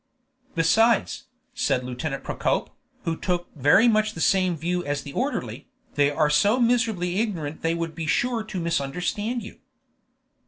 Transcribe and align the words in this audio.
"Besides," 0.55 1.25
said 1.53 1.83
Lieutenant 1.83 2.23
Procope, 2.23 2.71
who 3.03 3.15
took 3.15 3.53
very 3.55 3.87
much 3.87 4.13
the 4.15 4.19
same 4.19 4.57
view 4.57 4.83
as 4.83 5.03
the 5.03 5.13
orderly, 5.13 5.67
"they 5.93 6.09
are 6.09 6.27
so 6.27 6.59
miserably 6.59 7.19
ignorant 7.19 7.61
they 7.61 7.75
would 7.75 7.93
be 7.93 8.07
sure 8.07 8.41
to 8.43 8.59
misunderstand 8.59 9.43
you." 9.43 9.59